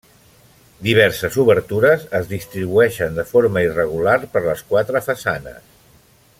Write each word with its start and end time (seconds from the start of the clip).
Diverses 0.85 1.37
obertures 1.43 2.07
es 2.21 2.31
distribueixen 2.33 3.21
de 3.21 3.27
forma 3.35 3.65
irregular 3.69 4.19
per 4.35 4.45
les 4.49 4.65
quatre 4.73 5.07
façanes. 5.11 5.63